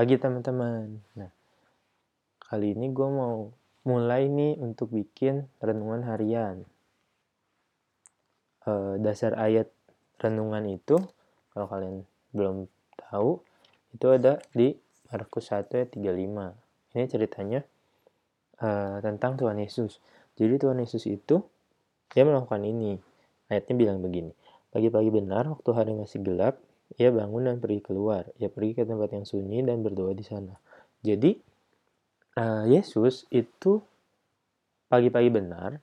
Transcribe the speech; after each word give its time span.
Pagi 0.00 0.16
teman-teman. 0.16 0.96
Nah, 1.20 1.28
kali 2.40 2.72
ini 2.72 2.88
gue 2.88 3.04
mau 3.04 3.52
mulai 3.84 4.32
nih 4.32 4.56
untuk 4.56 4.96
bikin 4.96 5.44
renungan 5.60 6.08
harian. 6.08 6.64
E, 8.64 8.96
dasar 8.96 9.36
ayat 9.36 9.68
renungan 10.16 10.64
itu, 10.72 10.96
kalau 11.52 11.68
kalian 11.68 12.08
belum 12.32 12.64
tahu, 12.96 13.44
itu 13.92 14.06
ada 14.08 14.40
di 14.56 14.72
Markus 15.12 15.52
1 15.52 15.68
ayat 15.68 15.92
35. 15.92 16.96
Ini 16.96 17.04
ceritanya 17.04 17.60
uh, 18.64 19.04
tentang 19.04 19.36
Tuhan 19.36 19.60
Yesus. 19.60 20.00
Jadi 20.32 20.56
Tuhan 20.56 20.80
Yesus 20.80 21.04
itu 21.12 21.44
dia 22.08 22.24
melakukan 22.24 22.64
ini. 22.64 22.96
Ayatnya 23.52 23.76
bilang 23.76 24.00
begini. 24.00 24.32
Pagi-pagi 24.72 25.12
benar, 25.12 25.44
waktu 25.52 25.70
hari 25.76 25.92
masih 25.92 26.24
gelap, 26.24 26.56
ia 26.98 27.10
bangun 27.14 27.46
dan 27.46 27.56
pergi 27.62 27.80
keluar. 27.84 28.26
Ia 28.40 28.50
pergi 28.50 28.80
ke 28.80 28.82
tempat 28.82 29.14
yang 29.14 29.26
sunyi 29.28 29.62
dan 29.62 29.84
berdoa 29.84 30.16
di 30.16 30.24
sana. 30.26 30.56
Jadi, 31.04 31.36
uh, 32.40 32.64
Yesus 32.66 33.28
itu 33.30 33.78
pagi-pagi 34.90 35.30
benar, 35.30 35.78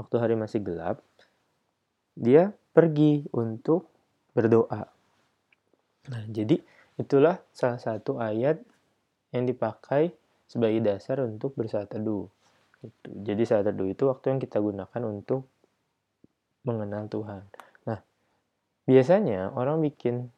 waktu 0.00 0.16
hari 0.16 0.34
masih 0.38 0.64
gelap, 0.64 1.04
dia 2.16 2.56
pergi 2.72 3.28
untuk 3.36 3.84
berdoa. 4.32 4.88
Nah, 6.08 6.24
jadi 6.32 6.56
itulah 6.96 7.40
salah 7.52 7.80
satu 7.80 8.16
ayat 8.16 8.60
yang 9.30 9.44
dipakai 9.44 10.10
sebagai 10.50 10.82
dasar 10.82 11.22
untuk 11.22 11.54
bersaat 11.54 11.92
teduh. 11.92 12.26
Gitu. 12.80 13.08
Jadi 13.22 13.42
saat 13.44 13.68
teduh 13.68 13.86
itu 13.86 14.08
waktu 14.08 14.34
yang 14.34 14.40
kita 14.40 14.58
gunakan 14.58 15.02
untuk 15.04 15.46
mengenal 16.64 17.06
Tuhan. 17.06 17.42
Biasanya 18.90 19.54
orang 19.54 19.86
bikin 19.86 20.34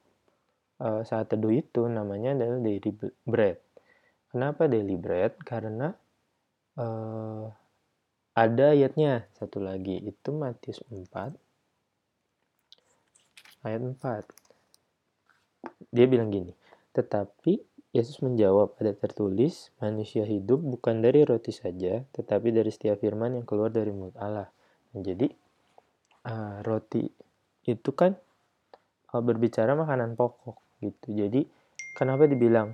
uh, 0.85 1.01
saat 1.09 1.33
teduh 1.33 1.57
itu 1.57 1.89
namanya 1.89 2.37
adalah 2.37 2.61
daily 2.61 2.93
bread. 3.25 3.57
Kenapa 4.29 4.69
daily 4.69 5.01
bread? 5.01 5.41
Karena 5.41 5.89
uh, 6.77 7.49
ada 8.37 8.77
ayatnya 8.77 9.25
satu 9.41 9.65
lagi 9.65 10.05
itu 10.05 10.37
Matius 10.37 10.85
4 10.85 11.33
ayat 13.65 13.81
4. 13.81 14.29
Dia 15.89 16.05
bilang 16.05 16.29
gini, 16.29 16.53
tetapi 16.93 17.73
Yesus 17.93 18.25
menjawab, 18.25 18.73
ada 18.81 18.97
tertulis, 18.97 19.69
manusia 19.77 20.25
hidup 20.25 20.65
bukan 20.65 21.05
dari 21.05 21.29
roti 21.29 21.53
saja, 21.53 22.01
tetapi 22.17 22.49
dari 22.49 22.73
setiap 22.73 22.97
firman 23.05 23.37
yang 23.37 23.45
keluar 23.45 23.69
dari 23.69 23.93
mulut 23.93 24.17
Allah. 24.17 24.49
Jadi, 24.97 25.29
uh, 26.25 26.65
roti 26.65 27.05
itu 27.69 27.91
kan 27.93 28.17
berbicara 29.21 29.77
makanan 29.77 30.17
pokok 30.17 30.57
gitu. 30.81 31.13
Jadi 31.13 31.45
kenapa 31.93 32.25
dibilang 32.25 32.73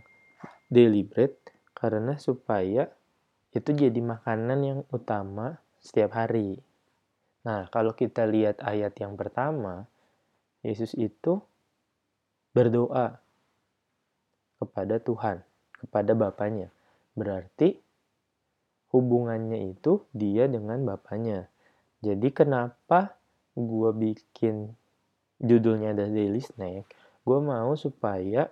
daily 0.71 1.03
bread? 1.03 1.35
Karena 1.75 2.15
supaya 2.19 2.87
itu 3.51 3.71
jadi 3.75 3.99
makanan 3.99 4.59
yang 4.63 4.81
utama 4.93 5.59
setiap 5.83 6.15
hari. 6.15 6.61
Nah, 7.47 7.67
kalau 7.73 7.97
kita 7.97 8.29
lihat 8.29 8.61
ayat 8.61 8.93
yang 9.01 9.17
pertama, 9.17 9.89
Yesus 10.63 10.93
itu 10.99 11.41
berdoa 12.53 13.23
kepada 14.59 14.99
Tuhan, 14.99 15.43
kepada 15.79 16.13
Bapaknya. 16.19 16.69
Berarti 17.15 17.79
hubungannya 18.91 19.71
itu 19.71 20.03
dia 20.11 20.51
dengan 20.51 20.83
Bapaknya. 20.83 21.47
Jadi 22.03 22.31
kenapa 22.31 23.19
gue 23.59 23.91
bikin 23.95 24.78
judulnya 25.39 25.95
ada 25.95 26.07
daily 26.11 26.43
snack, 26.43 26.91
gue 27.23 27.39
mau 27.39 27.75
supaya 27.79 28.51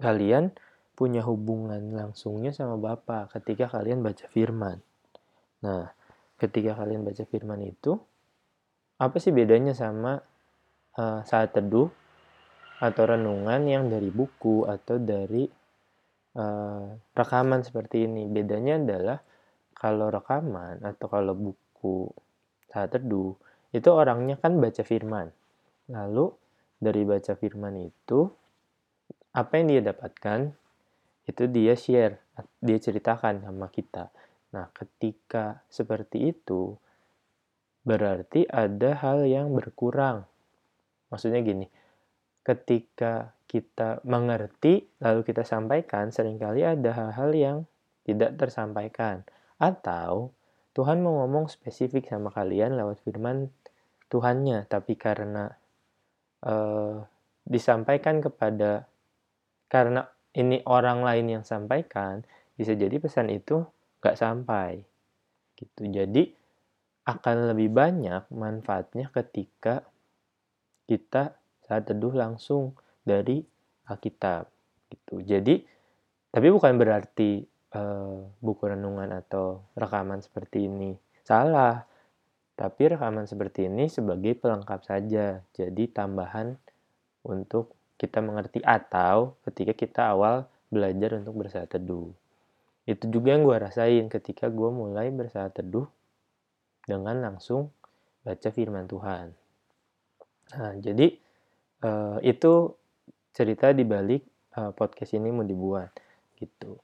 kalian 0.00 0.50
punya 0.92 1.24
hubungan 1.24 1.92
langsungnya 1.92 2.52
sama 2.52 2.76
Bapak 2.76 3.36
ketika 3.38 3.68
kalian 3.68 4.04
baca 4.04 4.28
firman. 4.28 4.80
Nah, 5.64 5.88
ketika 6.36 6.76
kalian 6.78 7.06
baca 7.06 7.24
firman 7.26 7.60
itu, 7.64 7.96
apa 8.98 9.16
sih 9.18 9.34
bedanya 9.34 9.74
sama 9.74 10.20
uh, 10.98 11.20
saat 11.26 11.54
teduh 11.54 11.90
atau 12.82 13.04
renungan 13.06 13.62
yang 13.66 13.86
dari 13.86 14.10
buku 14.10 14.66
atau 14.66 14.98
dari 14.98 15.46
uh, 16.38 16.86
rekaman 17.14 17.66
seperti 17.66 18.06
ini? 18.06 18.28
Bedanya 18.28 18.78
adalah 18.78 19.18
kalau 19.74 20.06
rekaman 20.12 20.82
atau 20.86 21.06
kalau 21.10 21.34
buku 21.34 22.10
saat 22.70 22.94
teduh, 22.94 23.34
itu 23.74 23.88
orangnya 23.90 24.38
kan 24.38 24.60
baca 24.60 24.86
firman. 24.86 25.34
Lalu 25.90 26.30
dari 26.78 27.02
baca 27.02 27.34
firman 27.34 27.78
itu 27.78 28.26
apa 29.32 29.52
yang 29.56 29.66
dia 29.72 29.82
dapatkan 29.90 30.40
itu 31.24 31.42
dia 31.48 31.74
share, 31.78 32.18
dia 32.58 32.78
ceritakan 32.78 33.46
sama 33.46 33.70
kita. 33.70 34.10
Nah, 34.52 34.68
ketika 34.74 35.64
seperti 35.72 36.34
itu 36.34 36.76
berarti 37.82 38.46
ada 38.46 38.98
hal 38.98 39.26
yang 39.26 39.54
berkurang. 39.54 40.26
Maksudnya 41.10 41.40
gini, 41.42 41.66
ketika 42.42 43.34
kita 43.46 44.02
mengerti 44.02 44.86
lalu 44.98 45.22
kita 45.22 45.46
sampaikan, 45.46 46.10
sering 46.10 46.36
kali 46.36 46.66
ada 46.66 46.90
hal-hal 46.92 47.30
yang 47.32 47.56
tidak 48.02 48.34
tersampaikan. 48.38 49.22
Atau 49.62 50.34
Tuhan 50.74 51.04
mau 51.04 51.22
ngomong 51.22 51.52
spesifik 51.52 52.10
sama 52.10 52.32
kalian 52.32 52.74
lewat 52.74 53.04
firman 53.04 53.52
Tuhannya, 54.08 54.68
tapi 54.68 54.96
karena 54.96 55.52
uh, 56.46 57.02
disampaikan 57.42 58.22
kepada 58.22 58.86
karena 59.66 60.06
ini 60.36 60.62
orang 60.68 61.02
lain 61.02 61.40
yang 61.40 61.44
sampaikan 61.44 62.22
bisa 62.54 62.72
jadi 62.76 62.96
pesan 63.00 63.32
itu 63.32 63.64
nggak 64.00 64.18
sampai 64.18 64.82
gitu. 65.56 65.88
Jadi 65.88 66.32
akan 67.02 67.50
lebih 67.54 67.74
banyak 67.74 68.30
manfaatnya 68.30 69.10
ketika 69.10 69.82
kita 70.86 71.34
saat 71.66 71.88
teduh 71.88 72.14
langsung 72.14 72.78
dari 73.02 73.42
Alkitab 73.90 74.46
gitu. 74.92 75.22
Jadi 75.22 75.58
tapi 76.32 76.48
bukan 76.48 76.78
berarti 76.78 77.42
uh, 77.76 78.24
buku 78.40 78.62
renungan 78.64 79.10
atau 79.12 79.66
rekaman 79.76 80.24
seperti 80.24 80.64
ini 80.70 80.96
salah 81.22 81.84
tapi 82.52 82.92
rekaman 82.92 83.24
seperti 83.24 83.66
ini 83.66 83.88
sebagai 83.88 84.36
pelengkap 84.36 84.80
saja, 84.84 85.40
jadi 85.56 85.84
tambahan 85.88 86.56
untuk 87.24 87.72
kita 87.96 88.18
mengerti 88.18 88.58
atau 88.66 89.38
ketika 89.46 89.72
kita 89.72 90.02
awal 90.10 90.50
belajar 90.68 91.16
untuk 91.22 91.38
bersaat 91.38 91.70
teduh. 91.70 92.10
Itu 92.82 93.06
juga 93.08 93.38
yang 93.38 93.46
gue 93.46 93.56
rasain 93.62 94.10
ketika 94.10 94.50
gue 94.50 94.70
mulai 94.74 95.14
bersaat 95.14 95.54
teduh 95.54 95.86
dengan 96.82 97.22
langsung 97.22 97.70
baca 98.26 98.48
firman 98.50 98.90
Tuhan. 98.90 99.30
Nah, 100.58 100.72
jadi 100.82 101.14
uh, 101.86 102.18
itu 102.26 102.74
cerita 103.30 103.70
di 103.70 103.86
balik 103.86 104.26
uh, 104.58 104.74
podcast 104.74 105.14
ini 105.14 105.30
mau 105.30 105.46
dibuat 105.46 105.94
gitu. 106.36 106.74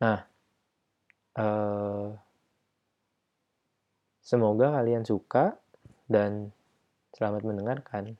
Nah, 0.00 0.18
uh, 1.36 1.91
Semoga 4.32 4.72
kalian 4.72 5.04
suka 5.04 5.60
dan 6.08 6.56
selamat 7.12 7.44
mendengarkan. 7.44 8.16